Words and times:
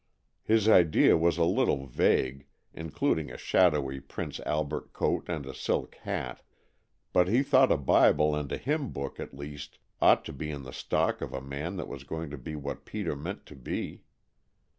His 0.41 0.67
idea 0.67 1.15
was 1.15 1.37
a 1.37 1.43
little 1.45 1.85
vague, 1.85 2.47
including 2.73 3.29
a 3.31 3.37
shadowy 3.37 3.99
Prince 3.99 4.39
Albert 4.47 4.93
coat 4.93 5.29
and 5.29 5.45
a 5.45 5.53
silk 5.53 5.93
hat, 5.97 6.41
but 7.13 7.27
he 7.27 7.43
thought 7.43 7.71
a 7.71 7.77
Bible 7.77 8.33
and 8.35 8.51
a 8.51 8.57
hymn 8.57 8.89
book, 8.89 9.19
at 9.19 9.35
least, 9.37 9.77
ought 10.01 10.25
to 10.25 10.33
be 10.33 10.49
in 10.49 10.63
the 10.63 10.73
stock 10.73 11.21
of 11.21 11.33
a 11.35 11.39
man 11.39 11.75
that 11.75 11.87
was 11.87 12.03
going 12.03 12.31
to 12.31 12.37
be 12.39 12.55
what 12.55 12.83
Peter 12.85 13.15
meant 13.15 13.45
to 13.45 13.55
be. 13.55 14.01